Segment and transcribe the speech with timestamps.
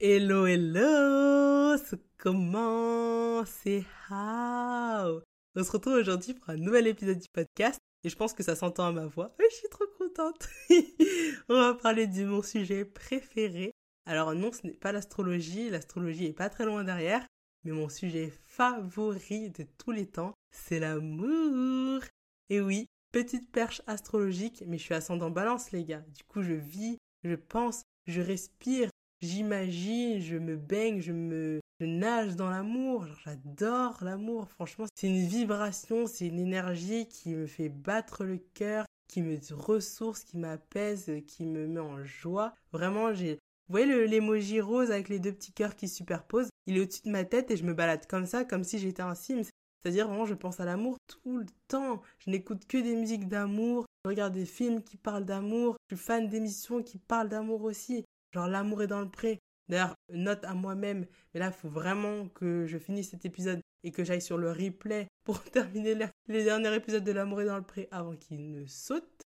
[0.00, 1.76] Hello, hello,
[2.18, 5.20] comment C'est how?
[5.56, 8.54] On se retrouve aujourd'hui pour un nouvel épisode du podcast et je pense que ça
[8.54, 9.34] s'entend à ma voix.
[9.40, 10.48] je suis trop contente.
[11.48, 13.72] On va parler de mon sujet préféré.
[14.06, 17.26] Alors non, ce n'est pas l'astrologie, l'astrologie est pas très loin derrière,
[17.64, 22.02] mais mon sujet favori de tous les temps, c'est l'amour.
[22.50, 26.04] Et oui, petite perche astrologique, mais je suis ascendant balance les gars.
[26.14, 28.90] Du coup, je vis, je pense, je respire
[29.20, 33.06] j'imagine, je me baigne, je me nage dans l'amour.
[33.24, 34.48] J'adore l'amour.
[34.48, 39.38] Franchement, c'est une vibration, c'est une énergie qui me fait battre le cœur, qui me
[39.52, 42.54] ressource, qui m'apaise, qui me met en joie.
[42.72, 43.34] Vraiment, j'ai.
[43.68, 46.48] Vous voyez l'emoji rose avec les deux petits cœurs qui se superposent?
[46.66, 49.02] Il est au-dessus de ma tête et je me balade comme ça, comme si j'étais
[49.02, 49.44] un Sims.
[49.82, 52.02] C'est-à-dire vraiment, je pense à l'amour tout le temps.
[52.18, 53.86] Je n'écoute que des musiques d'amour.
[54.04, 55.76] Je regarde des films qui parlent d'amour.
[55.90, 58.04] Je suis fan d'émissions qui parlent d'amour aussi.
[58.32, 59.38] Genre l'amour est dans le pré.
[59.68, 63.90] D'ailleurs, note à moi-même, mais là, il faut vraiment que je finisse cet épisode et
[63.90, 65.94] que j'aille sur le replay pour terminer
[66.26, 69.22] les derniers épisodes de l'amour est dans le pré avant qu'il ne saute.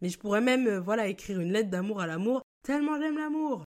[0.00, 3.64] Mais je pourrais même, euh, voilà, écrire une lettre d'amour à l'amour, tellement j'aime l'amour.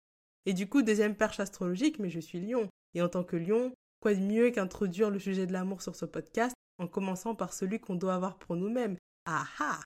[0.46, 2.68] Et du coup, deuxième perche astrologique, mais je suis lion.
[2.94, 6.06] Et en tant que lion, quoi de mieux qu'introduire le sujet de l'amour sur ce
[6.06, 8.96] podcast en commençant par celui qu'on doit avoir pour nous-mêmes.
[9.26, 9.80] Ah ah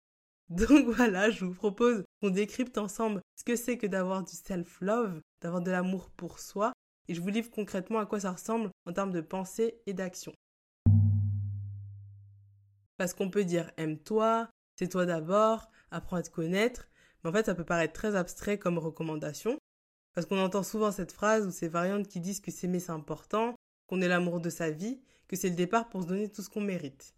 [0.51, 5.21] donc voilà, je vous propose qu'on décrypte ensemble ce que c'est que d'avoir du self-love,
[5.41, 6.73] d'avoir de l'amour pour soi,
[7.09, 10.33] et je vous livre concrètement à quoi ça ressemble en termes de pensée et d'action.
[12.97, 14.49] Parce qu'on peut dire aime-toi,
[14.79, 16.89] c'est toi d'abord, apprends à te connaître,
[17.25, 19.59] mais en fait ça peut paraître très abstrait comme recommandation,
[20.15, 23.57] parce qu'on entend souvent cette phrase ou ces variantes qui disent que s'aimer c'est important,
[23.89, 26.51] qu'on est l'amour de sa vie, que c'est le départ pour se donner tout ce
[26.51, 27.17] qu'on mérite.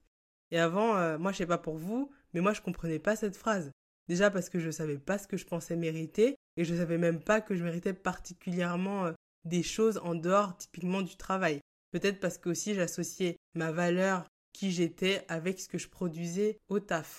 [0.51, 3.37] Et avant, euh, moi je sais pas pour vous, mais moi, je comprenais pas cette
[3.37, 3.71] phrase.
[4.09, 7.21] Déjà parce que je savais pas ce que je pensais mériter et je savais même
[7.21, 9.13] pas que je méritais particulièrement euh,
[9.45, 11.61] des choses en dehors typiquement du travail.
[11.91, 16.81] Peut-être parce que aussi j'associais ma valeur, qui j'étais, avec ce que je produisais au
[16.81, 17.19] taf.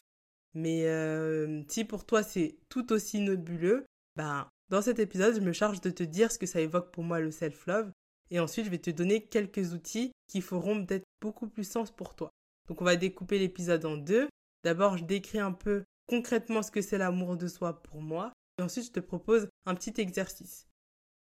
[0.54, 5.54] Mais euh, si pour toi c'est tout aussi nébuleux, ben dans cet épisode je me
[5.54, 7.92] charge de te dire ce que ça évoque pour moi le self-love
[8.32, 12.16] et ensuite je vais te donner quelques outils qui feront peut-être beaucoup plus sens pour
[12.16, 12.32] toi.
[12.68, 14.28] Donc on va découper l'épisode en deux.
[14.64, 18.34] D'abord, je décris un peu concrètement ce que c'est l'amour de soi pour moi.
[18.58, 20.68] Et ensuite, je te propose un petit exercice.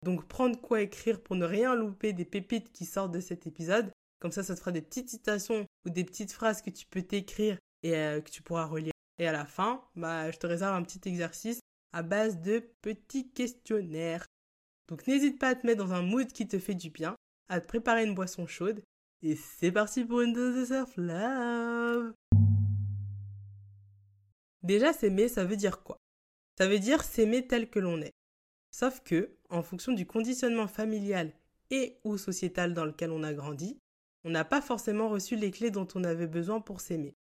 [0.03, 3.91] Donc, prendre quoi écrire pour ne rien louper des pépites qui sortent de cet épisode.
[4.19, 7.01] Comme ça, ça te fera des petites citations ou des petites phrases que tu peux
[7.01, 8.93] t'écrire et euh, que tu pourras relire.
[9.19, 11.59] Et à la fin, bah, je te réserve un petit exercice
[11.93, 14.25] à base de petits questionnaires.
[14.87, 17.15] Donc, n'hésite pas à te mettre dans un mood qui te fait du bien,
[17.49, 18.81] à te préparer une boisson chaude.
[19.21, 22.13] Et c'est parti pour une dose de self-love
[24.65, 25.99] Déjà, s'aimer, ça veut dire quoi?
[26.57, 28.15] Ça veut dire s'aimer tel que l'on est.
[28.71, 31.31] Sauf que, en fonction du conditionnement familial
[31.69, 33.77] et ou sociétal dans lequel on a grandi,
[34.23, 37.13] on n'a pas forcément reçu les clés dont on avait besoin pour s'aimer.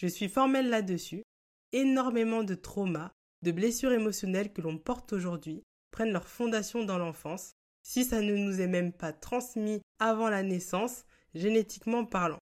[0.00, 1.24] Je suis formelle là-dessus.
[1.72, 3.10] Énormément de traumas,
[3.42, 8.36] de blessures émotionnelles que l'on porte aujourd'hui prennent leur fondation dans l'enfance, si ça ne
[8.36, 12.38] nous est même pas transmis avant la naissance, génétiquement parlant.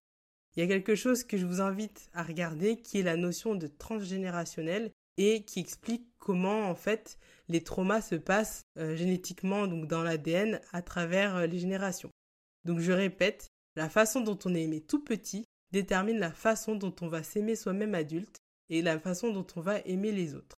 [0.55, 3.55] Il y a quelque chose que je vous invite à regarder qui est la notion
[3.55, 7.17] de transgénérationnel et qui explique comment en fait
[7.49, 12.11] les traumas se passent euh, génétiquement donc dans l'ADN à travers euh, les générations.
[12.65, 16.95] Donc je répète, la façon dont on est aimé tout petit détermine la façon dont
[17.01, 18.37] on va s'aimer soi-même adulte
[18.69, 20.55] et la façon dont on va aimer les autres.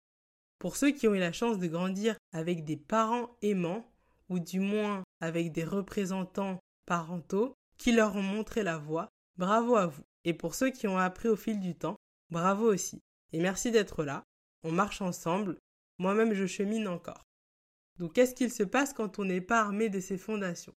[0.59, 3.85] Pour ceux qui ont eu la chance de grandir avec des parents aimants
[4.29, 9.88] ou du moins avec des représentants parentaux qui leur ont montré la voie, Bravo à
[9.88, 10.03] vous.
[10.25, 11.95] Et pour ceux qui ont appris au fil du temps,
[12.29, 13.01] bravo aussi.
[13.31, 14.23] Et merci d'être là.
[14.63, 15.57] On marche ensemble.
[15.97, 17.25] Moi-même, je chemine encore.
[17.97, 20.73] Donc, qu'est-ce qu'il se passe quand on n'est pas armé de ses fondations?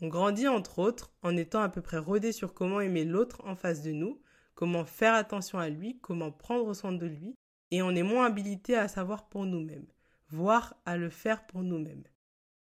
[0.00, 3.54] On grandit entre autres en étant à peu près rodé sur comment aimer l'autre en
[3.54, 4.20] face de nous,
[4.54, 7.36] comment faire attention à lui, comment prendre soin de lui,
[7.70, 9.86] et on est moins habilité à savoir pour nous-mêmes,
[10.28, 12.04] voire à le faire pour nous-mêmes.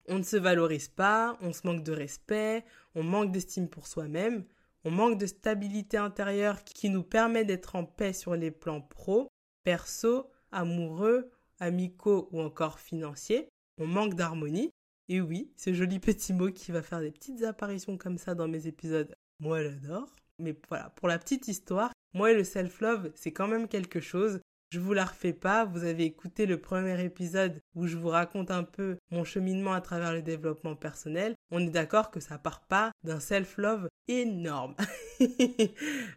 [0.08, 2.64] On ne se valorise pas, on se manque de respect,
[2.96, 4.46] on manque d'estime pour soi-même,
[4.88, 9.28] on manque de stabilité intérieure qui nous permet d'être en paix sur les plans pro,
[9.66, 11.30] perso, amoureux,
[11.60, 13.50] amicaux ou encore financiers.
[13.80, 14.72] On manque d'harmonie.
[15.10, 18.48] Et oui, ce joli petit mot qui va faire des petites apparitions comme ça dans
[18.48, 20.08] mes épisodes, moi j'adore.
[20.40, 24.40] Mais voilà, pour la petite histoire, moi et le self-love, c'est quand même quelque chose.
[24.70, 28.52] Je vous la refais pas, vous avez écouté le premier épisode où je vous raconte
[28.52, 31.36] un peu mon cheminement à travers le développement personnel.
[31.52, 34.76] On est d'accord que ça part pas d'un self-love énorme.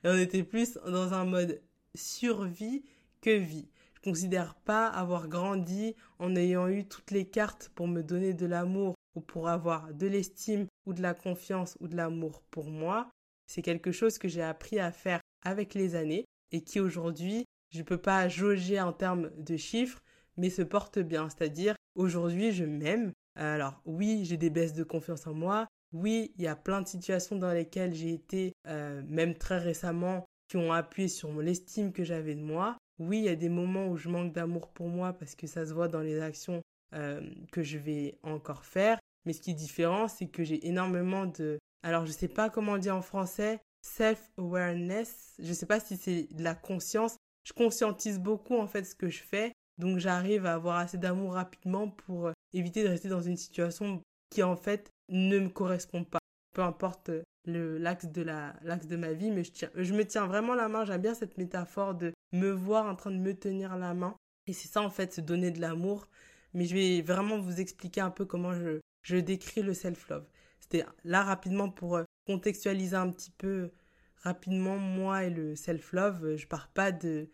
[0.05, 1.63] on était plus dans un mode
[1.95, 2.83] survie
[3.21, 3.69] que vie.
[3.95, 8.47] Je considère pas avoir grandi en ayant eu toutes les cartes pour me donner de
[8.47, 13.11] l'amour ou pour avoir de l'estime ou de la confiance ou de l'amour pour moi,
[13.47, 17.79] c'est quelque chose que j'ai appris à faire avec les années et qui aujourd'hui, je
[17.79, 20.03] ne peux pas jauger en termes de chiffres,
[20.37, 21.29] mais se porte bien.
[21.29, 23.13] C'est-à-dire, aujourd'hui, je m'aime.
[23.37, 25.67] Alors oui, j'ai des baisses de confiance en moi.
[25.93, 30.25] Oui, il y a plein de situations dans lesquelles j'ai été, euh, même très récemment,
[30.49, 32.77] qui ont appuyé sur l'estime que j'avais de moi.
[32.99, 35.65] Oui, il y a des moments où je manque d'amour pour moi parce que ça
[35.67, 36.61] se voit dans les actions
[36.95, 37.21] euh,
[37.51, 38.99] que je vais encore faire.
[39.25, 41.59] Mais ce qui est différent, c'est que j'ai énormément de...
[41.83, 45.35] Alors, je ne sais pas comment on dit en français, self-awareness.
[45.39, 47.17] Je ne sais pas si c'est de la conscience.
[47.51, 49.53] Je conscientise beaucoup en fait ce que je fais.
[49.79, 54.03] Donc, j'arrive à avoir assez d'amour rapidement pour euh, éviter de rester dans une situation
[54.31, 56.21] qui en fait ne me correspond pas.
[56.55, 57.11] Peu importe
[57.47, 60.69] le l'axe de la de ma vie mais je tiens je me tiens vraiment la
[60.69, 60.85] main.
[60.85, 64.15] J'aime bien cette métaphore de me voir en train de me tenir la main.
[64.47, 66.07] Et c'est ça en fait se donner de l'amour.
[66.55, 70.27] Mais je vais vraiment vous expliquer un peu comment je je décris le self love
[70.61, 73.71] c'était là rapidement pour euh, contextualiser un petit peu
[74.23, 77.29] rapidement moi et le self love je pars pas de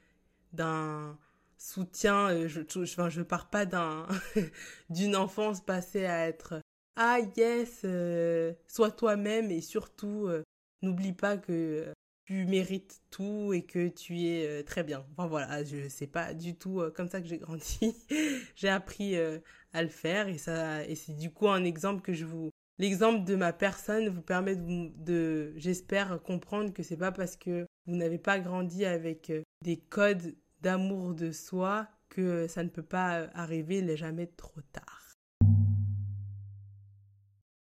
[0.52, 1.18] d'un
[1.58, 4.06] soutien euh, je enfin, je pars pas d'un
[4.90, 6.60] d'une enfance passée à être
[6.96, 10.42] ah yes, euh, sois toi-même et surtout euh,
[10.80, 11.92] n'oublie pas que
[12.24, 15.06] tu mérites tout et que tu es très bien.
[15.12, 17.94] Enfin voilà, je sais pas du tout comme ça que j'ai grandi.
[18.56, 22.24] j'ai appris à le faire et ça et c'est du coup un exemple que je
[22.24, 27.36] vous l'exemple de ma personne vous permet de, de j'espère comprendre que c'est pas parce
[27.36, 32.82] que vous n'avez pas grandi avec des codes d'amour de soi que ça ne peut
[32.82, 35.16] pas arriver, il n'est jamais trop tard.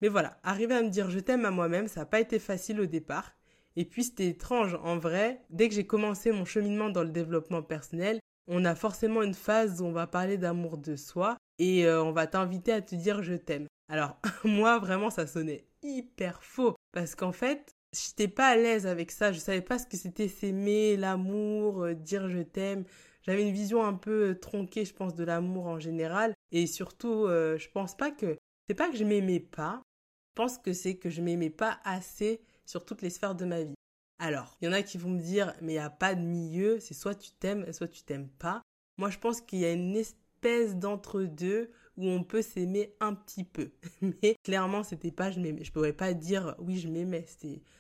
[0.01, 2.81] Mais voilà, arriver à me dire je t'aime à moi-même, ça n'a pas été facile
[2.81, 3.33] au départ.
[3.77, 7.63] Et puis c'était étrange, en vrai, dès que j'ai commencé mon cheminement dans le développement
[7.63, 8.19] personnel,
[8.49, 12.13] on a forcément une phase où on va parler d'amour de soi et euh, on
[12.13, 13.69] va t'inviter à te dire je t'aime.
[13.89, 19.11] Alors moi vraiment ça sonnait hyper faux parce qu'en fait j'étais pas à l'aise avec
[19.11, 22.85] ça, je savais pas ce que c'était s'aimer, l'amour, euh, dire je t'aime.
[23.23, 27.27] J'avais une vision un peu euh, tronquée, je pense, de l'amour en général et surtout
[27.29, 28.37] je pense pas que
[28.69, 29.83] c'est pas que je m'aimais pas,
[30.35, 33.75] pense que c'est que je m'aimais pas assez sur toutes les sphères de ma vie.
[34.19, 36.23] Alors, il y en a qui vont me dire, mais il n'y a pas de
[36.23, 38.63] milieu, c'est soit tu t'aimes, soit tu t'aimes pas.
[38.99, 43.45] Moi, je pense qu'il y a une espèce d'entre-deux où on peut s'aimer un petit
[43.45, 43.71] peu.
[44.01, 45.65] Mais clairement, c'était pas je m'aimais.
[45.65, 47.27] Je pourrais pas dire oui, je m'aimais.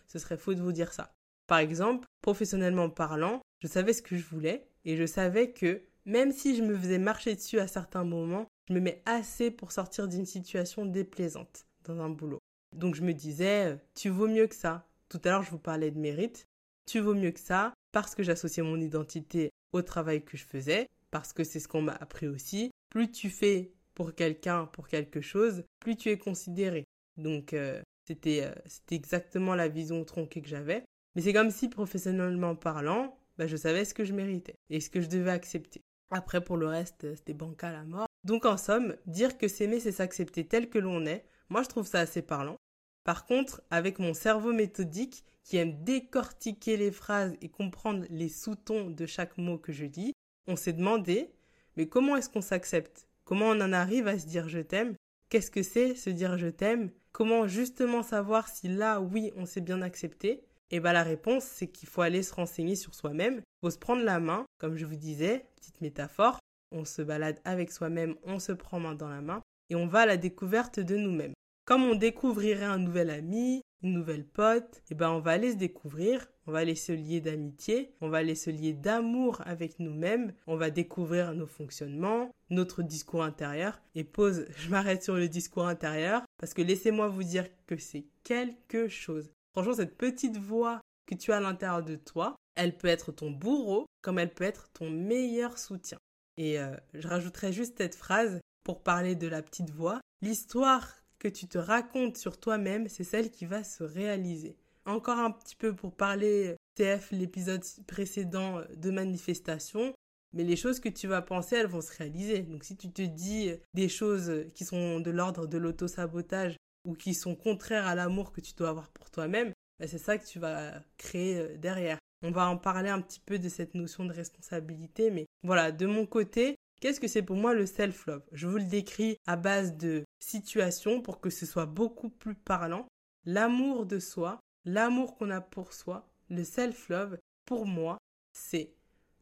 [0.06, 1.14] Ce serait faux de vous dire ça.
[1.46, 6.32] Par exemple, professionnellement parlant, je savais ce que je voulais et je savais que même
[6.32, 10.08] si je me faisais marcher dessus à certains moments, je me mets assez pour sortir
[10.08, 12.38] d'une situation déplaisante dans un boulot.
[12.74, 14.88] Donc je me disais, tu vaux mieux que ça.
[15.08, 16.46] Tout à l'heure, je vous parlais de mérite.
[16.86, 20.88] Tu vaux mieux que ça parce que j'associais mon identité au travail que je faisais,
[21.10, 22.70] parce que c'est ce qu'on m'a appris aussi.
[22.88, 26.84] Plus tu fais pour quelqu'un, pour quelque chose, plus tu es considéré.
[27.16, 30.84] Donc euh, c'était euh, c'était exactement la vision tronquée que j'avais.
[31.14, 34.90] Mais c'est comme si professionnellement parlant, bah, je savais ce que je méritais et ce
[34.90, 35.82] que je devais accepter.
[36.10, 38.06] Après, pour le reste, c'était bancal à mort.
[38.24, 41.86] Donc en somme, dire que s'aimer, c'est s'accepter tel que l'on est, moi, je trouve
[41.86, 42.56] ça assez parlant.
[43.04, 48.90] Par contre, avec mon cerveau méthodique qui aime décortiquer les phrases et comprendre les sous-tons
[48.90, 50.12] de chaque mot que je dis,
[50.46, 51.30] on s'est demandé,
[51.76, 53.06] mais comment est-ce qu'on s'accepte?
[53.32, 54.94] Comment on en arrive à se dire je t'aime
[55.30, 59.62] Qu'est-ce que c'est se dire je t'aime Comment justement savoir si là, oui, on s'est
[59.62, 63.70] bien accepté Et bien la réponse, c'est qu'il faut aller se renseigner sur soi-même, faut
[63.70, 66.40] se prendre la main, comme je vous disais, petite métaphore,
[66.72, 70.00] on se balade avec soi-même, on se prend main dans la main, et on va
[70.00, 71.32] à la découverte de nous-mêmes.
[71.72, 75.56] Comme on découvrirait un nouvel ami, une nouvelle pote, eh ben on va aller se
[75.56, 80.34] découvrir, on va aller se lier d'amitié, on va aller se lier d'amour avec nous-mêmes,
[80.46, 83.80] on va découvrir nos fonctionnements, notre discours intérieur.
[83.94, 88.04] Et pause, je m'arrête sur le discours intérieur parce que laissez-moi vous dire que c'est
[88.22, 89.30] quelque chose.
[89.54, 93.30] Franchement, cette petite voix que tu as à l'intérieur de toi, elle peut être ton
[93.30, 95.96] bourreau comme elle peut être ton meilleur soutien.
[96.36, 100.02] Et euh, je rajouterai juste cette phrase pour parler de la petite voix.
[100.20, 104.56] L'histoire que tu te racontes sur toi-même, c'est celle qui va se réaliser.
[104.86, 109.94] Encore un petit peu pour parler TF l'épisode précédent de manifestation,
[110.32, 112.42] mais les choses que tu vas penser, elles vont se réaliser.
[112.42, 117.14] Donc si tu te dis des choses qui sont de l'ordre de l'auto-sabotage ou qui
[117.14, 120.40] sont contraires à l'amour que tu dois avoir pour toi-même, bah, c'est ça que tu
[120.40, 121.98] vas créer euh, derrière.
[122.24, 125.86] On va en parler un petit peu de cette notion de responsabilité, mais voilà, de
[125.86, 128.24] mon côté, Qu'est-ce que c'est pour moi le self-love?
[128.32, 132.88] Je vous le décris à base de situations pour que ce soit beaucoup plus parlant.
[133.24, 137.98] L'amour de soi, l'amour qu'on a pour soi, le self-love, pour moi,
[138.32, 138.74] c'est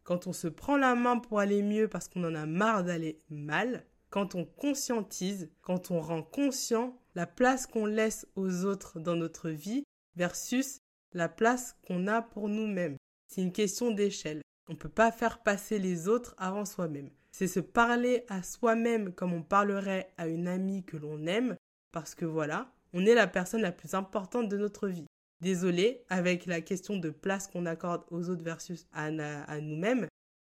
[0.04, 3.20] quand on se prend la main pour aller mieux parce qu'on en a marre d'aller
[3.28, 9.16] mal, quand on conscientise, quand on rend conscient la place qu'on laisse aux autres dans
[9.16, 9.84] notre vie
[10.16, 10.78] versus
[11.12, 12.96] la place qu'on a pour nous-mêmes.
[13.26, 14.40] C'est une question d'échelle.
[14.70, 17.10] On ne peut pas faire passer les autres avant soi-même.
[17.40, 21.56] C'est se parler à soi-même comme on parlerait à une amie que l'on aime,
[21.90, 25.06] parce que voilà, on est la personne la plus importante de notre vie.
[25.40, 30.06] Désolé, avec la question de place qu'on accorde aux autres versus à, à nous-mêmes,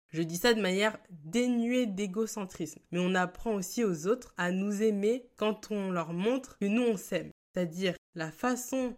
[0.09, 2.79] je dis ça de manière dénuée d'égocentrisme.
[2.91, 6.83] Mais on apprend aussi aux autres à nous aimer quand on leur montre que nous
[6.83, 7.31] on s'aime.
[7.55, 8.95] C'est-à-dire la façon,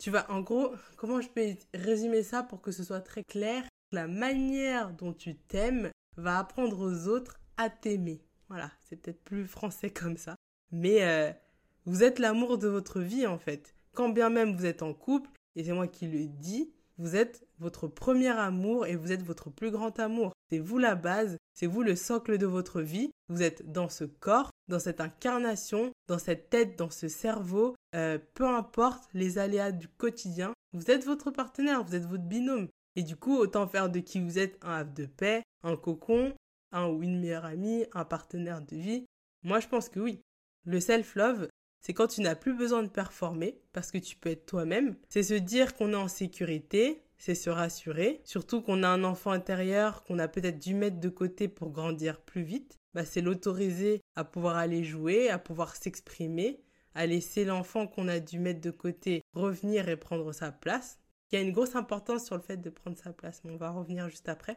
[0.00, 3.62] tu vas en gros, comment je peux résumer ça pour que ce soit très clair?
[3.92, 8.22] La manière dont tu t'aimes va apprendre aux autres à t'aimer.
[8.48, 10.36] Voilà, c'est peut-être plus français comme ça.
[10.72, 11.32] Mais euh,
[11.86, 13.74] vous êtes l'amour de votre vie en fait.
[13.94, 17.46] Quand bien même vous êtes en couple, et c'est moi qui le dis, vous êtes
[17.58, 20.32] votre premier amour et vous êtes votre plus grand amour.
[20.50, 23.10] C'est vous la base, c'est vous le socle de votre vie.
[23.28, 27.74] Vous êtes dans ce corps, dans cette incarnation, dans cette tête, dans ce cerveau.
[27.94, 32.68] Euh, peu importe les aléas du quotidien, vous êtes votre partenaire, vous êtes votre binôme.
[32.96, 36.34] Et du coup, autant faire de qui vous êtes un havre de paix, un cocon,
[36.72, 39.06] un ou une meilleure amie, un partenaire de vie.
[39.42, 40.20] Moi, je pense que oui.
[40.64, 41.48] Le self-love,
[41.80, 44.96] c'est quand tu n'as plus besoin de performer parce que tu peux être toi-même.
[45.08, 48.20] C'est se dire qu'on est en sécurité, c'est se rassurer.
[48.24, 52.20] Surtout qu'on a un enfant intérieur qu'on a peut-être dû mettre de côté pour grandir
[52.20, 52.76] plus vite.
[52.94, 56.60] Bah, c'est l'autoriser à pouvoir aller jouer, à pouvoir s'exprimer,
[56.94, 60.98] à laisser l'enfant qu'on a dû mettre de côté revenir et prendre sa place.
[61.32, 63.70] Il a une grosse importance sur le fait de prendre sa place, mais on va
[63.70, 64.56] revenir juste après.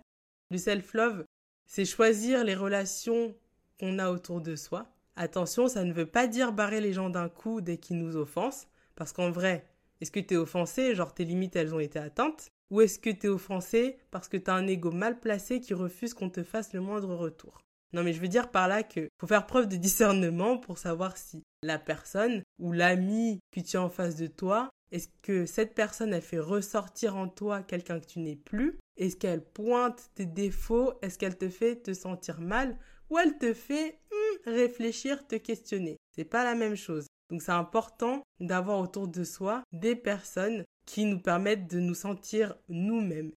[0.49, 1.25] Le self-love,
[1.65, 3.35] c'est choisir les relations
[3.79, 7.29] qu'on a autour de soi, Attention, ça ne veut pas dire barrer les gens d'un
[7.29, 9.67] coup dès qu'ils nous offensent, parce qu'en vrai,
[10.01, 13.27] est-ce que t'es offensé, genre tes limites elles ont été atteintes, ou est-ce que t'es
[13.27, 17.13] offensé parce que t'as un ego mal placé qui refuse qu'on te fasse le moindre
[17.15, 17.59] retour?
[17.93, 21.15] Non mais je veux dire par là que faut faire preuve de discernement pour savoir
[21.15, 25.73] si la personne ou l'ami que tu as en face de toi, est-ce que cette
[25.73, 28.77] personne elle fait ressortir en toi quelqu'un que tu n'es plus?
[28.95, 30.93] Est-ce qu'elle pointe tes défauts?
[31.01, 32.77] Est-ce qu'elle te fait te sentir mal?
[33.09, 33.99] Ou elle te fait
[34.45, 35.97] réfléchir, te questionner?
[36.15, 37.07] C'est pas la même chose.
[37.31, 42.55] Donc c'est important d'avoir autour de soi des personnes qui nous permettent de nous sentir
[42.69, 43.31] nous-mêmes.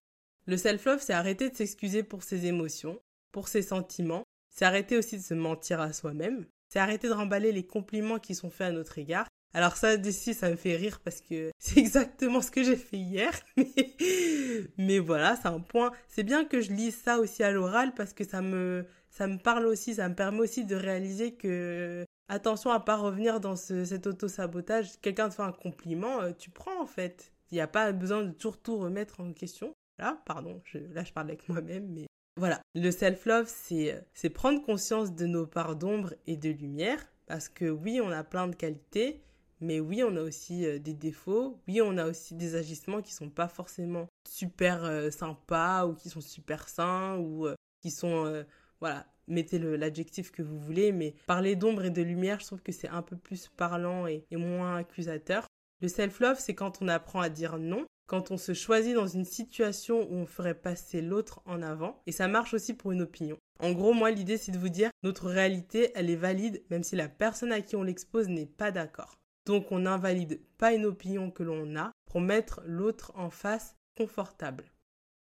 [0.45, 2.99] Le self-love, c'est arrêter de s'excuser pour ses émotions,
[3.31, 4.23] pour ses sentiments.
[4.53, 6.45] C'est arrêter aussi de se mentir à soi-même.
[6.69, 9.27] C'est arrêter de remballer les compliments qui sont faits à notre égard.
[9.53, 12.97] Alors ça, d'ici, ça me fait rire parce que c'est exactement ce que j'ai fait
[12.97, 13.31] hier.
[14.77, 15.91] Mais, voilà, c'est un point.
[16.07, 19.37] C'est bien que je lise ça aussi à l'oral parce que ça me, ça me
[19.37, 24.07] parle aussi, ça me permet aussi de réaliser que attention à pas revenir dans cet
[24.07, 24.99] auto-sabotage.
[25.01, 27.31] Quelqu'un te fait un compliment, euh, tu prends en fait.
[27.51, 29.73] Il n'y a pas besoin de toujours tout remettre en question.
[29.99, 30.61] Là, pardon,
[30.93, 32.61] là je parle avec moi-même, mais voilà.
[32.75, 36.99] Le self-love, c'est, c'est prendre conscience de nos parts d'ombre et de lumière.
[37.25, 39.21] Parce que oui, on a plein de qualités,
[39.59, 41.59] mais oui, on a aussi euh, des défauts.
[41.67, 46.09] Oui, on a aussi des agissements qui sont pas forcément super euh, sympas ou qui
[46.09, 47.47] sont super sains ou
[47.81, 48.43] qui sont
[48.79, 52.71] voilà, mettez l'adjectif que vous voulez, mais parler d'ombre et de lumière, je trouve que
[52.71, 55.47] c'est un peu plus parlant et, moins accusateur.
[55.81, 59.25] Le self-love, c'est quand on apprend à dire non, quand on se choisit dans une
[59.25, 63.37] situation où on ferait passer l'autre en avant, et ça marche aussi pour une opinion.
[63.59, 66.95] En gros, moi, l'idée, c'est de vous dire, notre réalité, elle est valide, même si
[66.95, 69.17] la personne à qui on l'expose n'est pas d'accord.
[69.47, 74.65] Donc, on n'invalide pas une opinion que l'on a pour mettre l'autre en face confortable.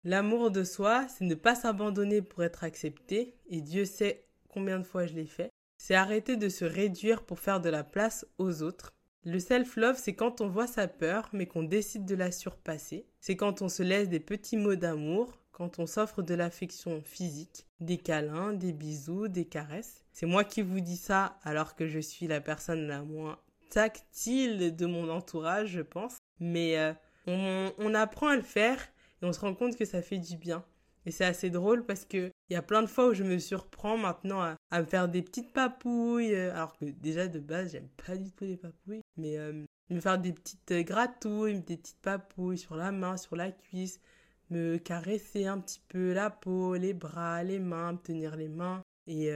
[0.04, 4.84] L'amour de soi, c'est ne pas s'abandonner pour être accepté, et Dieu sait combien de
[4.84, 5.50] fois je l'ai fait.
[5.80, 8.94] C'est arrêter de se réduire pour faire de la place aux autres.
[9.26, 13.08] Le self-love, c'est quand on voit sa peur, mais qu'on décide de la surpasser.
[13.22, 17.66] C'est quand on se laisse des petits mots d'amour, quand on s'offre de l'affection physique,
[17.80, 20.06] des câlins, des bisous, des caresses.
[20.14, 23.40] C'est moi qui vous dis ça alors que je suis la personne la moins
[23.72, 26.18] tactile de mon entourage, je pense.
[26.40, 26.94] Mais euh,
[27.78, 28.80] on, apprend à le faire
[29.22, 30.64] et on se rend compte que ça fait du bien.
[31.06, 33.40] Et c'est assez drôle parce que il y a plein de fois où je me
[33.40, 37.88] surprends maintenant à, me faire des petites papouilles, euh, alors que déjà de base j'aime
[38.06, 42.58] pas du tout les papouilles, mais euh, me faire des petites gratouilles, des petites papouilles
[42.60, 44.00] sur la main, sur la cuisse,
[44.52, 48.84] me caresser un petit peu la peau, les bras, les mains, me tenir les mains
[49.08, 49.32] et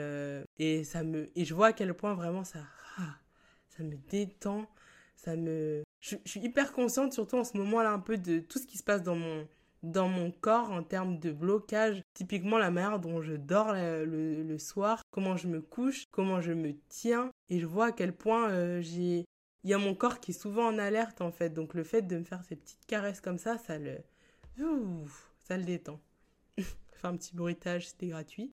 [0.60, 2.60] et ça me et je vois à quel point vraiment ça
[2.98, 3.18] ah,
[3.78, 4.68] ça me détend,
[5.16, 8.60] ça me je, suis hyper consciente surtout en ce moment là un peu de tout
[8.60, 9.48] ce qui se passe dans mon
[9.82, 12.02] dans mon corps en termes de blocage.
[12.14, 16.74] Typiquement la manière dont je dors le, soir, comment je me couche, comment je me
[16.90, 17.30] tiens.
[17.50, 19.26] Et je vois à quel point euh, j'ai...
[19.64, 21.52] Il y a mon corps qui est souvent en alerte en fait.
[21.52, 23.98] Donc le fait de me faire ces petites caresses comme ça, ça le...
[25.40, 26.00] ça le détend.
[26.58, 28.52] Faire un petit bruitage, c'était gratuit.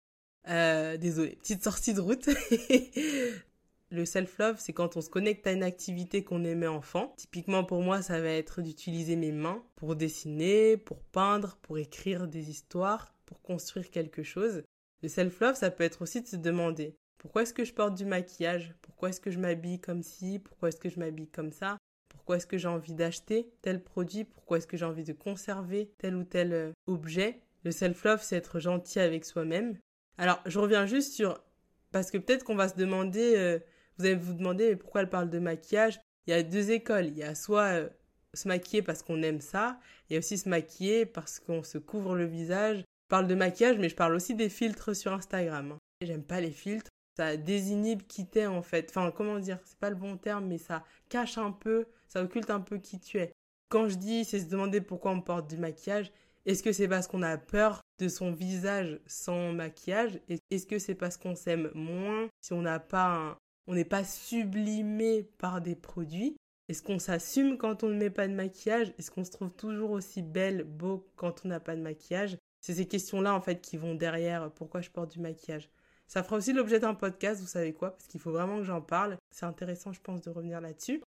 [0.48, 2.28] Euh, désolé, petite sortie de route.
[3.90, 7.14] le self-love, c'est quand on se connecte à une activité qu'on aimait enfant.
[7.16, 12.28] Typiquement pour moi, ça va être d'utiliser mes mains pour dessiner, pour peindre, pour écrire
[12.28, 14.62] des histoires, pour construire quelque chose.
[15.02, 18.04] Le self-love, ça peut être aussi de se demander pourquoi est-ce que je porte du
[18.04, 18.74] maquillage?
[18.82, 20.38] Pourquoi est-ce que je m'habille comme ci?
[20.38, 21.78] Pourquoi est-ce que je m'habille comme ça?
[22.08, 24.24] Pourquoi est-ce que j'ai envie d'acheter tel produit?
[24.24, 27.40] Pourquoi est-ce que j'ai envie de conserver tel ou tel euh, objet?
[27.64, 29.78] Le self-love, c'est être gentil avec soi-même.
[30.18, 31.42] Alors, je reviens juste sur...
[31.90, 33.34] Parce que peut-être qu'on va se demander...
[33.36, 33.58] Euh,
[33.98, 36.00] vous allez vous demander pourquoi elle parle de maquillage?
[36.26, 37.06] Il y a deux écoles.
[37.06, 37.88] Il y a soit euh,
[38.34, 39.78] se maquiller parce qu'on aime ça,
[40.08, 42.78] il y a aussi se maquiller parce qu'on se couvre le visage.
[42.78, 45.72] Je parle de maquillage, mais je parle aussi des filtres sur Instagram.
[45.72, 45.78] Hein.
[46.02, 48.90] J'aime pas les filtres ça désinhibe qui t'es en fait.
[48.90, 52.48] Enfin, comment dire, c'est pas le bon terme, mais ça cache un peu, ça occulte
[52.48, 53.32] un peu qui tu es.
[53.68, 56.12] Quand je dis, c'est se demander pourquoi on porte du maquillage,
[56.46, 60.20] est-ce que c'est parce qu'on a peur de son visage sans maquillage?
[60.50, 63.36] Est-ce que c'est parce qu'on s'aime moins si on n'a pas
[63.68, 66.36] on n'est pas sublimé par des produits
[66.68, 68.92] Est-ce qu'on s'assume quand on ne met pas de maquillage?
[68.98, 72.36] Est-ce qu'on se trouve toujours aussi belle, beau quand on n'a pas de maquillage?
[72.60, 75.70] C'est ces questions-là en fait qui vont derrière pourquoi je porte du maquillage.
[76.06, 78.80] Ça fera aussi l'objet d'un podcast, vous savez quoi, parce qu'il faut vraiment que j'en
[78.80, 79.18] parle.
[79.30, 81.02] C'est intéressant, je pense, de revenir là-dessus.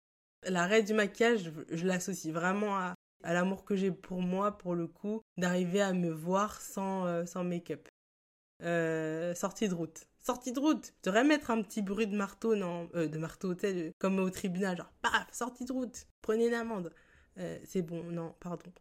[0.45, 5.21] L'arrêt du maquillage, je, l'associe vraiment à, l'amour que j'ai pour moi, pour le coup,
[5.37, 7.87] d'arriver à me voir sans, euh, sans make-up.
[8.63, 10.07] Euh, sortie de route.
[10.27, 10.93] Sortie de route.
[11.05, 14.29] Je devrais mettre un petit bruit de marteau, non, euh, de marteau, tu comme au
[14.29, 16.93] tribunal, genre, paf, sortie de route, prenez une amende.
[17.63, 18.73] c'est bon, non, pardon.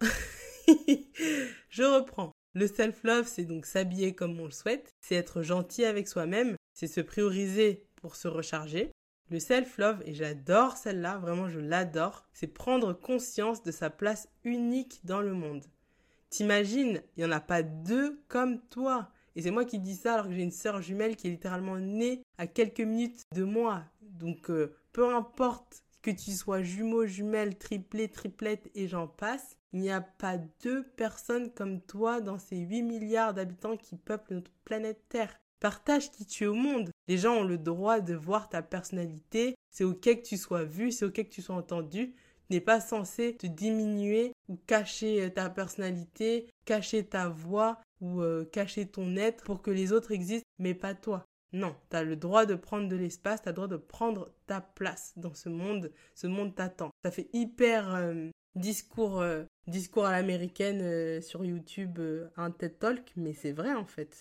[1.68, 2.32] je reprends.
[2.54, 6.88] Le self-love, c'est donc s'habiller comme on le souhaite, c'est être gentil avec soi-même, c'est
[6.88, 8.90] se prioriser pour se recharger.
[9.30, 15.00] Le self-love, et j'adore celle-là, vraiment je l'adore, c'est prendre conscience de sa place unique
[15.04, 15.64] dans le monde.
[16.28, 19.12] T'imagines, il n'y en a pas deux comme toi.
[19.36, 21.78] Et c'est moi qui dis ça alors que j'ai une sœur jumelle qui est littéralement
[21.78, 23.84] née à quelques minutes de moi.
[24.00, 29.80] Donc euh, peu importe que tu sois jumeau, jumelle, triplé, triplette et j'en passe, il
[29.80, 34.52] n'y a pas deux personnes comme toi dans ces 8 milliards d'habitants qui peuplent notre
[34.64, 35.36] planète Terre.
[35.60, 36.90] Partage qui tu es au monde.
[37.08, 39.54] Les gens ont le droit de voir ta personnalité.
[39.70, 42.14] C'est ok que tu sois vu, c'est ok que tu sois entendu.
[42.14, 42.16] Tu
[42.50, 48.44] n'es pas censé te diminuer ou cacher euh, ta personnalité, cacher ta voix ou euh,
[48.44, 51.24] cacher ton être pour que les autres existent, mais pas toi.
[51.52, 54.32] Non, tu as le droit de prendre de l'espace, tu as le droit de prendre
[54.46, 55.92] ta place dans ce monde.
[56.14, 56.90] Ce monde t'attend.
[57.04, 59.24] Ça fait hyper euh, discours,
[59.66, 62.00] discours à l'américaine sur YouTube,
[62.36, 64.16] un TED Talk, mais c'est vrai en fait.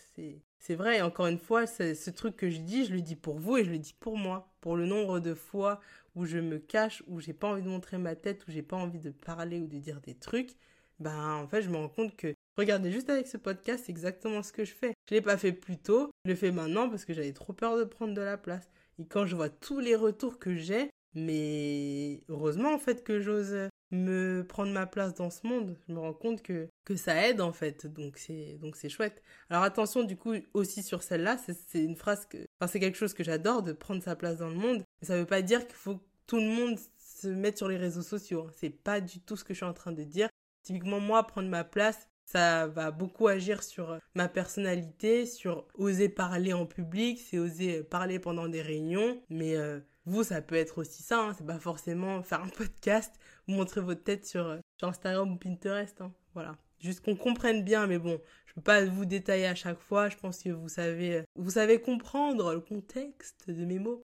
[0.59, 3.37] C'est vrai, et encore une fois, ce truc que je dis, je le dis pour
[3.37, 4.51] vous et je le dis pour moi.
[4.61, 5.79] Pour le nombre de fois
[6.15, 8.77] où je me cache, où j'ai pas envie de montrer ma tête, où j'ai pas
[8.77, 10.55] envie de parler ou de dire des trucs,
[10.99, 14.41] ben en fait, je me rends compte que Regardez, juste avec ce podcast, c'est exactement
[14.41, 14.93] ce que je fais.
[15.09, 17.77] Je l'ai pas fait plus tôt, je le fais maintenant parce que j'avais trop peur
[17.77, 18.69] de prendre de la place.
[18.97, 23.69] Et quand je vois tous les retours que j'ai, mais heureusement en fait que j'ose
[23.95, 25.77] me prendre ma place dans ce monde.
[25.87, 29.21] Je me rends compte que, que ça aide en fait, donc c'est donc c'est chouette.
[29.49, 33.13] Alors attention du coup aussi sur celle-là, c'est une phrase que, enfin c'est quelque chose
[33.13, 34.83] que j'adore de prendre sa place dans le monde.
[35.01, 37.77] Mais ça veut pas dire qu'il faut que tout le monde se mette sur les
[37.77, 38.45] réseaux sociaux.
[38.47, 38.51] Hein.
[38.55, 40.29] C'est pas du tout ce que je suis en train de dire.
[40.63, 46.53] Typiquement moi prendre ma place, ça va beaucoup agir sur ma personnalité, sur oser parler
[46.53, 49.21] en public, c'est oser parler pendant des réunions.
[49.29, 51.19] Mais euh, vous, ça peut être aussi ça.
[51.19, 51.33] Hein.
[51.37, 53.13] C'est pas forcément faire un podcast
[53.47, 56.01] ou montrer votre tête sur, Instagram ou Pinterest.
[56.01, 56.13] Hein.
[56.33, 56.57] Voilà.
[56.79, 60.09] Juste qu'on comprenne bien, mais bon, je peux pas vous détailler à chaque fois.
[60.09, 64.03] Je pense que vous savez, vous savez comprendre le contexte de mes mots.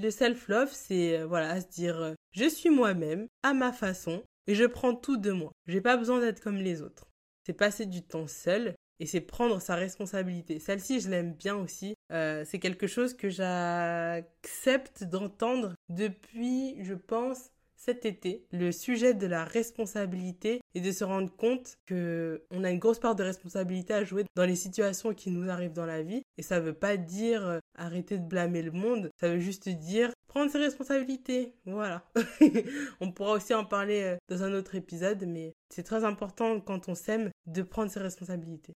[0.00, 4.94] Le self-love, c'est voilà, se dire je suis moi-même à ma façon et je prends
[4.94, 5.52] tout de moi.
[5.66, 7.06] J'ai pas besoin d'être comme les autres.
[7.46, 10.58] C'est passer du temps seul et c'est prendre sa responsabilité.
[10.58, 11.94] Celle-ci, je l'aime bien aussi.
[12.12, 17.50] Euh, c'est quelque chose que j'accepte d'entendre depuis, je pense,
[17.84, 22.70] cet été, le sujet de la responsabilité et de se rendre compte que on a
[22.70, 26.02] une grosse part de responsabilité à jouer dans les situations qui nous arrivent dans la
[26.02, 26.22] vie.
[26.38, 29.10] Et ça veut pas dire euh, arrêter de blâmer le monde.
[29.20, 31.54] Ça veut juste dire prendre ses responsabilités.
[31.66, 32.04] Voilà.
[33.00, 36.88] on pourra aussi en parler euh, dans un autre épisode, mais c'est très important quand
[36.88, 38.72] on s'aime de prendre ses responsabilités.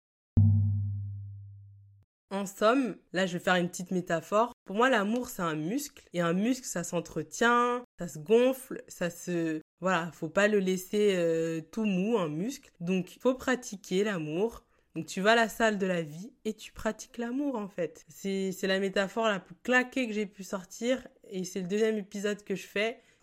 [2.30, 4.52] En somme, là je vais faire une petite métaphore.
[4.64, 9.10] Pour moi, l'amour c'est un muscle et un muscle ça s'entretient, ça se gonfle, ça
[9.10, 12.70] se voilà, faut pas le laisser euh, tout mou un muscle.
[12.80, 14.64] Donc faut pratiquer l'amour.
[14.96, 18.04] Donc tu vas à la salle de la vie et tu pratiques l'amour en fait.
[18.08, 22.42] C'est la métaphore la plus claquée que j'ai pu sortir et c'est le deuxième épisode
[22.42, 23.02] que je fais.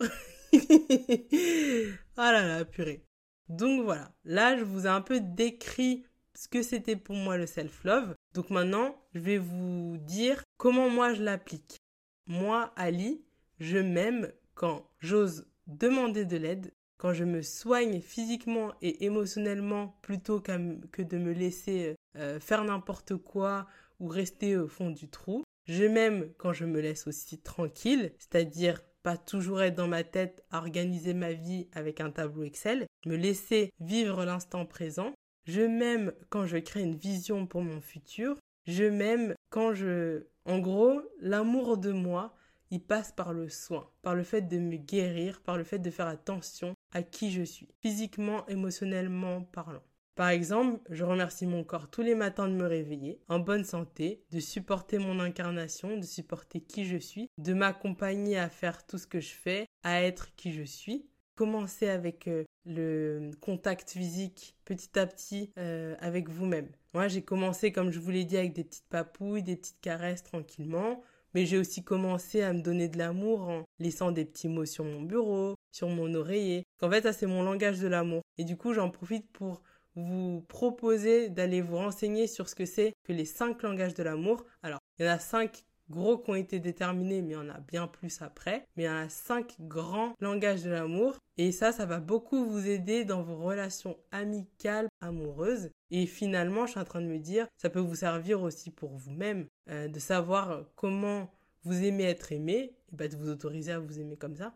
[2.16, 3.04] ah là là, purée.
[3.48, 7.46] Donc voilà, là je vous ai un peu décrit ce que c'était pour moi le
[7.46, 8.14] self-love.
[8.34, 11.78] Donc maintenant, je vais vous dire comment moi je l'applique.
[12.26, 13.24] Moi, Ali,
[13.60, 20.40] je m'aime quand j'ose demander de l'aide, quand je me soigne physiquement et émotionnellement plutôt
[20.40, 23.66] que de me laisser euh, faire n'importe quoi
[24.00, 25.44] ou rester au fond du trou.
[25.66, 30.44] Je m'aime quand je me laisse aussi tranquille, c'est-à-dire pas toujours être dans ma tête
[30.50, 35.12] à organiser ma vie avec un tableau Excel, me laisser vivre l'instant présent.
[35.44, 38.36] Je m'aime quand je crée une vision pour mon futur.
[38.66, 40.24] Je m'aime quand je...
[40.46, 42.34] En gros, l'amour de moi,
[42.70, 45.90] il passe par le soin, par le fait de me guérir, par le fait de
[45.90, 49.82] faire attention à qui je suis, physiquement, émotionnellement parlant.
[50.14, 54.22] Par exemple, je remercie mon corps tous les matins de me réveiller en bonne santé,
[54.30, 59.08] de supporter mon incarnation, de supporter qui je suis, de m'accompagner à faire tout ce
[59.08, 61.06] que je fais, à être qui je suis.
[61.34, 66.68] Commencer avec euh, le contact physique petit à petit euh, avec vous-même.
[66.94, 70.22] Moi, j'ai commencé, comme je vous l'ai dit, avec des petites papouilles, des petites caresses
[70.22, 71.02] tranquillement.
[71.34, 74.84] Mais j'ai aussi commencé à me donner de l'amour en laissant des petits mots sur
[74.84, 76.62] mon bureau, sur mon oreiller.
[76.80, 78.22] En fait, ça, c'est mon langage de l'amour.
[78.38, 79.60] Et du coup, j'en profite pour
[79.96, 84.44] vous proposer d'aller vous renseigner sur ce que c'est que les cinq langages de l'amour.
[84.62, 87.86] Alors, il y en a cinq gros qui ont été déterminés, mais en a bien
[87.86, 88.66] plus après.
[88.76, 91.16] Mais il y en a cinq grands langages de l'amour.
[91.36, 95.70] Et ça, ça va beaucoup vous aider dans vos relations amicales, amoureuses.
[95.90, 98.96] Et finalement, je suis en train de me dire, ça peut vous servir aussi pour
[98.96, 101.30] vous-même, euh, de savoir comment
[101.64, 104.54] vous aimez être aimé, et bah, de vous autoriser à vous aimer comme ça.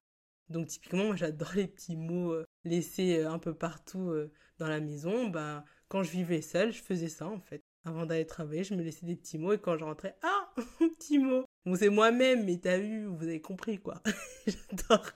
[0.51, 4.13] Donc typiquement, moi j'adore les petits mots euh, laissés euh, un peu partout
[4.59, 5.29] dans la maison.
[5.29, 7.63] Bah, quand je vivais seule, je faisais ça en fait.
[7.89, 11.19] Avant d'aller travailler, je me laissais des petits mots et quand je rentrais, ah, petit
[11.19, 11.45] mot.
[11.65, 14.03] Bon, c'est moi-même, mais t'as vu, vous avez compris quoi.
[14.47, 15.07] J'adore.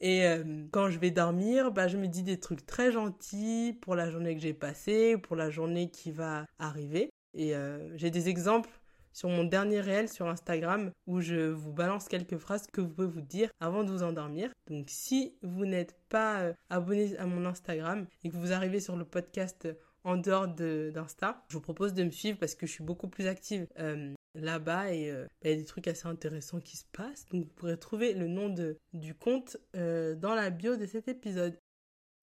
[0.00, 3.96] Et euh, quand je vais dormir, bah, je me dis des trucs très gentils pour
[3.96, 7.10] la journée que j'ai passée, pour la journée qui va arriver.
[7.34, 8.70] Et euh, j'ai des exemples
[9.12, 13.08] sur mon dernier réel sur Instagram où je vous balance quelques phrases que vous pouvez
[13.08, 14.50] vous dire avant de vous endormir.
[14.70, 18.96] Donc si vous n'êtes pas euh, abonné à mon Instagram et que vous arrivez sur
[18.96, 19.68] le podcast
[20.08, 23.26] en dehors d'Insta, je vous propose de me suivre parce que je suis beaucoup plus
[23.26, 27.26] active euh, là-bas et euh, il y a des trucs assez intéressants qui se passent.
[27.26, 31.58] Donc vous pourrez trouver le nom de, du compte dans la bio de cet épisode.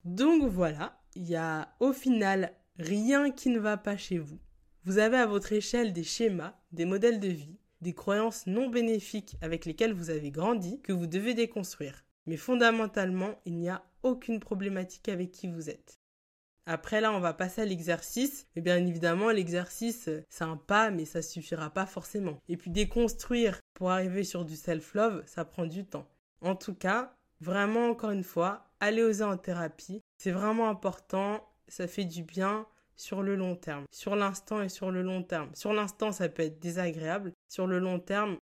[0.04, 4.38] Donc voilà, il y a au final rien qui ne va pas chez vous.
[4.84, 9.36] Vous avez à votre échelle des schémas, des modèles de vie, des croyances non bénéfiques
[9.40, 12.04] avec lesquelles vous avez grandi que vous devez déconstruire.
[12.26, 16.00] Mais fondamentalement, il n'y a aucune problématique avec qui vous êtes.
[16.66, 18.46] Après là, on va passer à l'exercice.
[18.56, 22.38] Et bien évidemment, l'exercice, c'est un pas, mais ça suffira pas forcément.
[22.48, 26.08] Et puis déconstruire pour arriver sur du self-love, ça prend du temps.
[26.40, 30.02] En tout cas, vraiment encore une fois, allez oser en thérapie.
[30.18, 33.84] C'est vraiment important, ça fait du bien sur le long terme.
[33.92, 35.50] Sur l'instant et sur le long terme.
[35.54, 37.32] Sur l'instant, ça peut être désagréable.
[37.48, 38.38] Sur le long terme,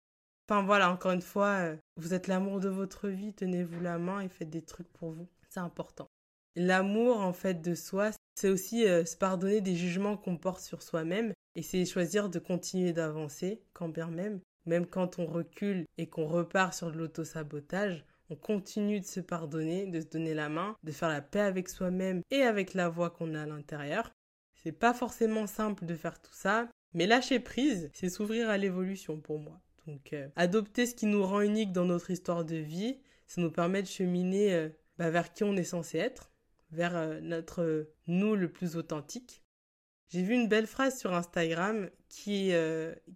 [0.49, 4.21] enfin voilà, encore une fois, euh, vous êtes l'amour de votre vie, tenez-vous la main
[4.21, 5.27] et faites des trucs pour vous.
[5.49, 6.07] C'est important.
[6.55, 10.83] L'amour, en fait, de soi, c'est aussi euh, se pardonner des jugements qu'on porte sur
[10.83, 14.39] soi-même et c'est choisir de continuer d'avancer, quand bien même.
[14.65, 19.85] Même quand on recule et qu'on repart sur de l'autosabotage, on continue de se pardonner,
[19.85, 23.09] de se donner la main, de faire la paix avec soi-même et avec la voix
[23.09, 24.11] qu'on a à l'intérieur.
[24.55, 29.19] C'est pas forcément simple de faire tout ça, mais lâcher prise, c'est s'ouvrir à l'évolution
[29.19, 29.61] pour moi.
[29.85, 33.51] Donc, euh, adopter ce qui nous rend unique dans notre histoire de vie, ça nous
[33.51, 36.31] permet de cheminer euh, bah, vers qui on est censé être,
[36.71, 39.43] vers euh, notre nous le plus authentique.
[40.09, 42.53] J'ai vu une belle phrase sur Instagram qui,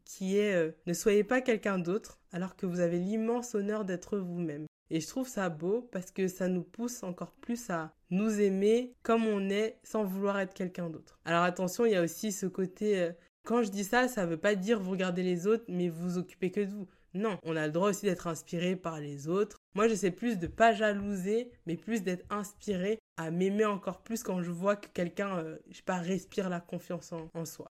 [0.06, 4.66] qui est Ne soyez pas quelqu'un d'autre alors que vous avez l'immense honneur d'être vous-même.
[4.92, 8.96] Et je trouve ça beau parce que ça nous pousse encore plus à nous aimer
[9.04, 11.20] comme on est sans vouloir être quelqu'un d'autre.
[11.26, 13.00] Alors attention, il y a aussi ce côté...
[13.00, 13.12] Euh,
[13.46, 16.10] quand je dis ça, ça ne veut pas dire vous regardez les autres mais vous
[16.10, 16.88] vous occupez que de vous.
[17.14, 19.58] Non, on a le droit aussi d'être inspiré par les autres.
[19.74, 24.42] Moi, j'essaie plus de pas jalouser, mais plus d'être inspiré à m'aimer encore plus quand
[24.44, 27.72] je vois que quelqu'un, euh, je sais pas, respire la confiance en, soi.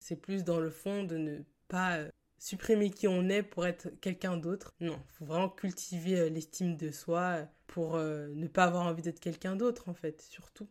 [0.00, 3.88] C'est plus dans le fond de ne pas euh, supprimer qui on est pour être
[4.00, 4.72] quelqu'un d'autre.
[4.80, 9.20] Non, faut vraiment cultiver euh, l'estime de soi euh, pour ne pas avoir envie d'être
[9.20, 10.66] quelqu'un d'autre en fait, surtout.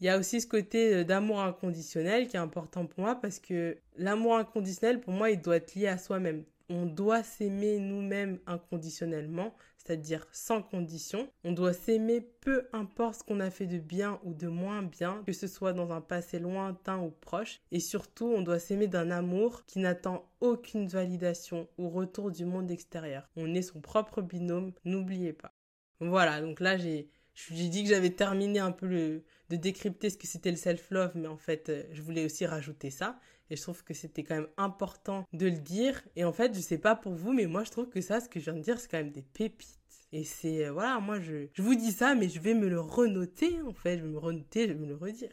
[0.00, 3.78] Il y a aussi ce côté d'amour inconditionnel qui est important pour moi parce que
[3.96, 6.44] l'amour inconditionnel, pour moi, il doit être lié à soi-même.
[6.68, 9.54] On doit s'aimer nous-mêmes inconditionnellement
[9.88, 11.30] c'est-à-dire sans condition.
[11.44, 15.22] On doit s'aimer peu importe ce qu'on a fait de bien ou de moins bien,
[15.26, 17.60] que ce soit dans un passé lointain ou proche.
[17.72, 22.70] Et surtout, on doit s'aimer d'un amour qui n'attend aucune validation ou retour du monde
[22.70, 23.28] extérieur.
[23.36, 25.54] On est son propre binôme, n'oubliez pas.
[26.00, 30.18] Voilà, donc là j'ai J'ai dit que j'avais terminé un peu le, de décrypter ce
[30.18, 33.18] que c'était le self-love, mais en fait, euh, je voulais aussi rajouter ça.
[33.50, 36.02] Et je trouve que c'était quand même important de le dire.
[36.16, 38.28] Et en fait, je sais pas pour vous, mais moi, je trouve que ça, ce
[38.28, 39.78] que je viens de dire, c'est quand même des pépites.
[40.12, 42.80] Et c'est, euh, voilà, moi, je, je vous dis ça, mais je vais me le
[42.80, 43.98] renoter, en fait.
[43.98, 45.30] Je vais me renoter, je vais me le redire.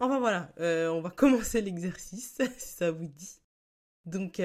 [0.00, 3.40] Enfin, voilà, euh, on va commencer l'exercice, si ça vous dit.
[4.06, 4.40] Donc,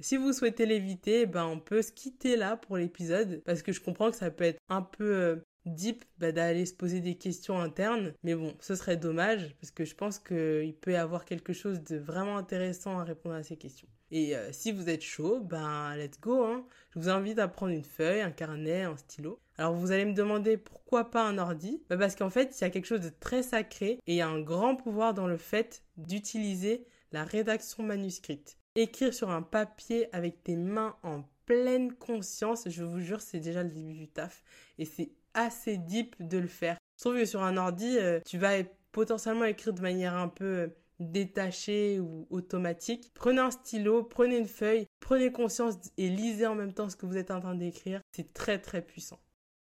[0.00, 3.80] si vous souhaitez l'éviter, ben on peut se quitter là pour l'épisode parce que je
[3.80, 8.12] comprends que ça peut être un peu deep bah, d'aller se poser des questions internes.
[8.22, 11.82] Mais bon, ce serait dommage parce que je pense qu'il peut y avoir quelque chose
[11.82, 13.88] de vraiment intéressant à répondre à ces questions.
[14.10, 16.42] Et euh, si vous êtes chaud, ben let's go.
[16.44, 16.64] Hein.
[16.90, 19.38] Je vous invite à prendre une feuille, un carnet, un stylo.
[19.58, 21.82] Alors vous allez me demander pourquoi pas un ordi?
[21.90, 24.20] Bah, Parce qu'en fait, il y a quelque chose de très sacré et il y
[24.20, 28.58] a un grand pouvoir dans le fait d'utiliser la rédaction manuscrite.
[28.74, 33.62] Écrire sur un papier avec tes mains en pleine conscience, je vous jure, c'est déjà
[33.62, 34.42] le début du taf.
[34.78, 35.10] Et c'est
[35.42, 36.78] assez deep de le faire.
[36.96, 40.44] Je trouve que sur un ordi, euh, tu vas potentiellement écrire de manière un peu
[40.44, 40.68] euh,
[41.00, 43.10] détachée ou automatique.
[43.14, 47.06] Prenez un stylo, prenez une feuille, prenez conscience et lisez en même temps ce que
[47.06, 48.00] vous êtes en train d'écrire.
[48.12, 49.20] C'est très très puissant.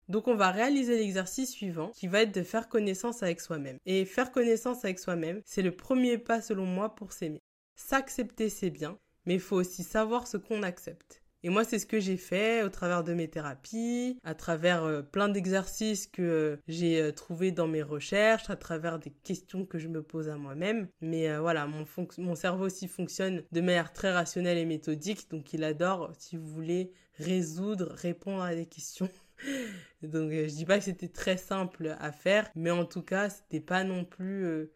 [0.08, 3.78] Donc on va réaliser l'exercice suivant qui va être de faire connaissance avec soi-même.
[3.86, 7.42] Et faire connaissance avec soi-même, c'est le premier pas selon moi pour s'aimer.
[7.76, 11.25] S'accepter c'est bien, mais il faut aussi savoir ce qu'on accepte.
[11.46, 15.04] Et moi, c'est ce que j'ai fait au travers de mes thérapies, à travers euh,
[15.04, 19.88] plein d'exercices que euh, j'ai euh, dans mes recherches, à travers des questions que je
[19.88, 20.88] me pose à moi-même.
[21.02, 26.14] Mais voilà, mon, cerveau aussi fonctionne de manière très rationnelle et méthodique, donc il adore,
[26.18, 29.10] si vous voulez, résoudre, répondre à des questions.
[30.02, 33.60] Donc je dis pas que c'était très simple à faire, mais en tout cas c'était
[33.60, 34.68] pas non plus.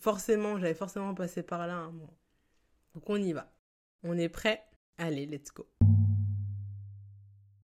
[0.00, 1.90] forcément, j'avais forcément passé par là.
[2.94, 3.52] Donc on y va.
[4.02, 4.62] On est prêt?
[4.98, 5.66] Allez, let's go.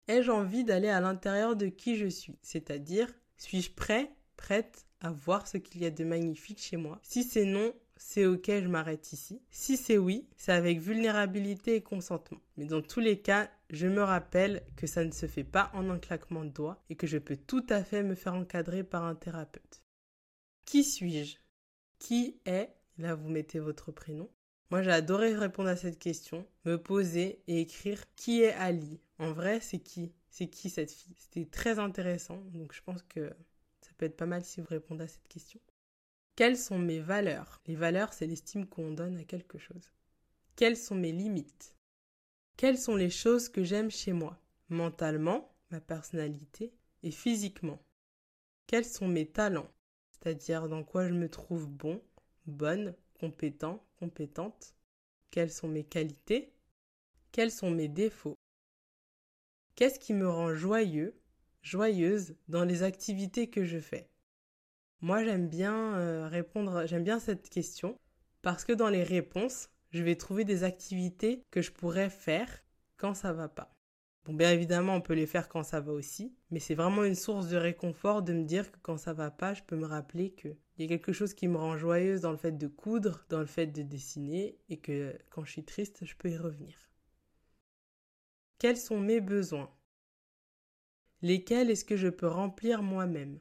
[0.09, 2.39] Ai-je envie d'aller à l'intérieur de qui je suis?
[2.43, 6.99] C'est-à-dire, suis-je prêt, prête à voir ce qu'il y a de magnifique chez moi?
[7.03, 9.43] Si c'est non, c'est ok, je m'arrête ici.
[9.51, 12.41] Si c'est oui, c'est avec vulnérabilité et consentement.
[12.57, 15.91] Mais dans tous les cas, je me rappelle que ça ne se fait pas en
[15.91, 19.05] un claquement de doigts et que je peux tout à fait me faire encadrer par
[19.05, 19.83] un thérapeute.
[20.65, 21.37] Qui suis-je?
[21.99, 22.73] Qui est?
[22.97, 24.31] Là, vous mettez votre prénom.
[24.71, 29.01] Moi, j'ai adoré répondre à cette question, me poser et écrire qui est Ali?
[29.19, 30.13] En vrai, c'est qui?
[30.31, 31.15] C'est qui cette fille?
[31.19, 33.31] C'était très intéressant, donc je pense que
[33.81, 35.61] ça peut être pas mal si vous répondez à cette question.
[36.37, 37.61] Quelles sont mes valeurs?
[37.67, 39.93] Les valeurs, c'est l'estime qu'on donne à quelque chose.
[40.55, 41.75] Quelles sont mes limites?
[42.57, 44.41] Quelles sont les choses que j'aime chez moi?
[44.69, 47.83] Mentalement, ma personnalité, et physiquement.
[48.67, 49.71] Quels sont mes talents?
[50.11, 52.03] C'est-à-dire dans quoi je me trouve bon,
[52.47, 54.75] bonne, compétent, compétente.
[55.31, 56.53] Quelles sont mes qualités?
[57.33, 58.39] Quels sont mes défauts?
[59.79, 61.15] Qu'est-ce qui me rend joyeux,
[61.63, 64.11] joyeuse dans les activités que je fais?
[65.01, 67.97] Moi, j'aime bien euh, répondre, j'aime bien cette question
[68.43, 72.65] parce que dans les réponses, je vais trouver des activités que je pourrais faire
[72.97, 73.73] quand ça va pas.
[74.25, 77.15] Bon, bien évidemment, on peut les faire quand ça va aussi, mais c'est vraiment une
[77.15, 80.33] source de réconfort de me dire que quand ça va pas, je peux me rappeler
[80.33, 83.27] que il y a quelque chose qui me rend joyeuse dans le fait de coudre,
[83.29, 86.88] dans le fait de dessiner, et que quand je suis triste, je peux y revenir.
[88.59, 89.71] Quels sont mes besoins?
[91.23, 93.39] Lesquels est-ce que je peux remplir moi-même?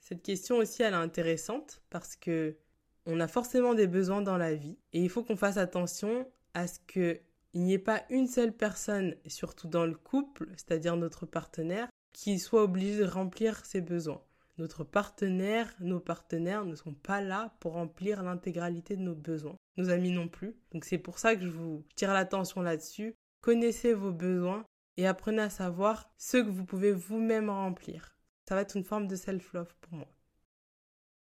[0.00, 2.56] Cette question aussi, elle est intéressante parce que
[3.04, 6.66] on a forcément des besoins dans la vie et il faut qu'on fasse attention à
[6.66, 7.20] ce qu'il
[7.52, 12.62] n'y ait pas une seule personne, surtout dans le couple, c'est-à-dire notre partenaire, qui soit
[12.62, 14.22] obligé de remplir ses besoins.
[14.56, 19.56] Notre partenaire, nos partenaires ne sont pas là pour remplir l'intégralité de nos besoins.
[19.76, 20.56] Nos amis non plus.
[20.72, 23.14] Donc c'est pour ça que je vous tire l'attention là-dessus.
[23.44, 24.64] Connaissez vos besoins
[24.96, 28.16] et apprenez à savoir ce que vous pouvez vous-même remplir.
[28.48, 30.08] Ça va être une forme de self-love pour moi.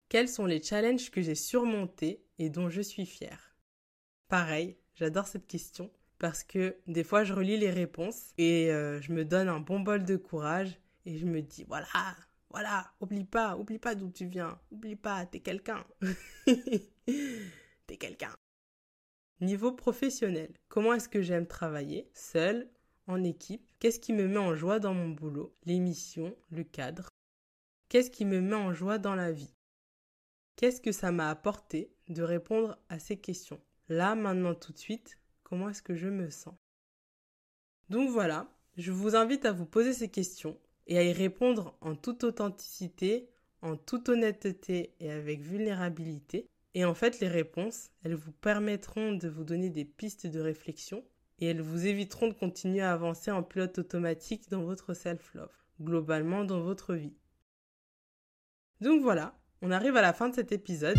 [0.08, 3.56] Quels sont les challenges que j'ai surmontés et dont je suis fière?
[4.28, 9.12] Pareil, j'adore cette question parce que des fois je relis les réponses et euh, je
[9.12, 12.14] me donne un bon bol de courage et je me dis voilà,
[12.48, 14.56] voilà, oublie pas, oublie pas d'où tu viens.
[14.70, 15.84] Oublie pas, t'es quelqu'un.
[16.46, 18.36] t'es quelqu'un.
[19.40, 22.70] Niveau professionnel, comment est-ce que j'aime travailler Seul,
[23.06, 23.68] en équipe?
[23.78, 25.54] Qu'est-ce qui me met en joie dans mon boulot?
[25.64, 27.08] Les missions, le cadre.
[27.88, 29.54] Qu'est-ce qui me met en joie dans la vie?
[30.56, 33.60] Qu'est-ce que ça m'a apporté de répondre à ces questions?
[33.88, 36.54] Là, maintenant, tout de suite, comment est-ce que je me sens?
[37.90, 41.96] Donc voilà, je vous invite à vous poser ces questions et à y répondre en
[41.96, 43.28] toute authenticité,
[43.62, 46.48] en toute honnêteté et avec vulnérabilité.
[46.74, 51.04] Et en fait, les réponses, elles vous permettront de vous donner des pistes de réflexion
[51.38, 56.44] et elles vous éviteront de continuer à avancer en pilote automatique dans votre self-love, globalement
[56.44, 57.16] dans votre vie.
[58.80, 60.98] Donc voilà, on arrive à la fin de cet épisode.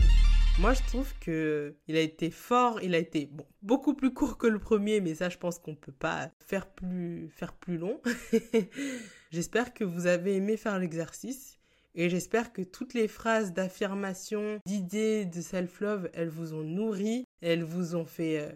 [0.59, 4.38] Moi, je trouve que il a été fort, il a été bon, beaucoup plus court
[4.38, 8.01] que le premier, mais ça, je pense qu'on peut pas faire plus, faire plus long.
[9.31, 11.59] j'espère que vous avez aimé faire l'exercice
[11.95, 17.63] et j'espère que toutes les phrases d'affirmation, d'idées, de self-love, elles vous ont nourri, elles
[17.63, 18.51] vous ont fait euh,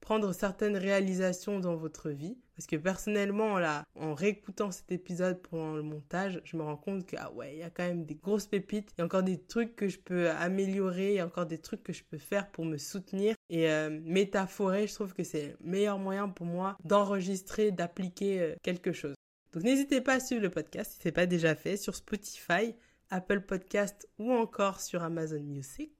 [0.00, 2.38] prendre certaines réalisations dans votre vie.
[2.56, 7.04] Parce que personnellement, là, en réécoutant cet épisode pendant le montage, je me rends compte
[7.04, 8.92] que, ah ouais, il y a quand même des grosses pépites.
[8.92, 11.14] Il y a encore des trucs que je peux améliorer.
[11.14, 13.34] Il y a encore des trucs que je peux faire pour me soutenir.
[13.50, 18.54] Et euh, métaphorer, je trouve que c'est le meilleur moyen pour moi d'enregistrer, d'appliquer euh,
[18.62, 19.16] quelque chose.
[19.54, 22.74] Donc n'hésitez pas à suivre le podcast si ce n'est pas déjà fait sur Spotify,
[23.10, 25.92] Apple Podcast ou encore sur Amazon Music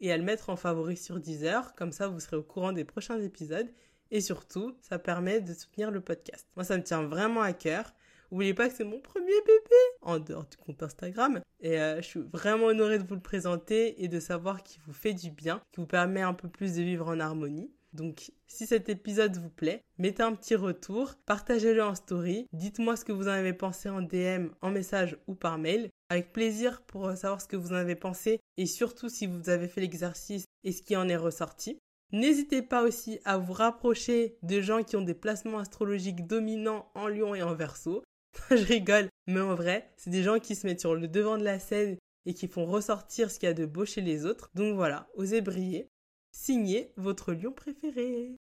[0.00, 1.74] et à le mettre en favori sur Deezer.
[1.74, 3.68] Comme ça, vous serez au courant des prochains épisodes.
[4.10, 6.48] Et surtout, ça permet de soutenir le podcast.
[6.56, 7.92] Moi, ça me tient vraiment à cœur.
[8.30, 11.42] N'oubliez pas que c'est mon premier bébé en dehors du compte Instagram.
[11.60, 14.94] Et euh, je suis vraiment honorée de vous le présenter et de savoir qu'il vous
[14.94, 17.70] fait du bien, qui vous permet un peu plus de vivre en harmonie.
[17.92, 23.04] Donc, si cet épisode vous plaît, mettez un petit retour, partagez-le en story, dites-moi ce
[23.04, 25.88] que vous en avez pensé en DM, en message ou par mail.
[26.10, 29.68] Avec plaisir pour savoir ce que vous en avez pensé et surtout si vous avez
[29.68, 31.78] fait l'exercice et ce qui en est ressorti.
[32.12, 37.08] N'hésitez pas aussi à vous rapprocher de gens qui ont des placements astrologiques dominants en
[37.08, 38.02] lion et en verso.
[38.50, 41.44] Je rigole, mais en vrai, c'est des gens qui se mettent sur le devant de
[41.44, 44.50] la scène et qui font ressortir ce qu'il y a de beau chez les autres.
[44.54, 45.90] Donc voilà, osez briller.
[46.32, 48.36] Signez votre lion préféré.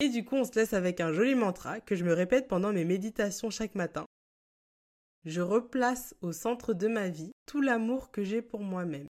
[0.00, 2.72] Et du coup, on se laisse avec un joli mantra que je me répète pendant
[2.72, 4.06] mes méditations chaque matin.
[5.24, 9.08] Je replace au centre de ma vie tout l'amour que j'ai pour moi-même.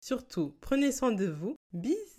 [0.00, 1.56] Surtout, prenez soin de vous.
[1.72, 2.16] Bisous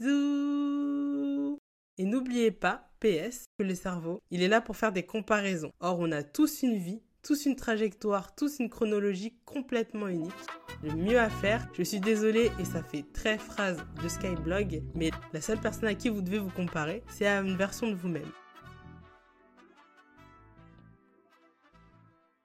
[1.97, 5.71] Et n'oubliez pas, PS, que le cerveau, il est là pour faire des comparaisons.
[5.79, 10.31] Or, on a tous une vie, tous une trajectoire, tous une chronologie complètement unique.
[10.81, 15.11] Le mieux à faire, je suis désolée et ça fait très phrase de Skyblog, mais
[15.33, 18.31] la seule personne à qui vous devez vous comparer, c'est à une version de vous-même.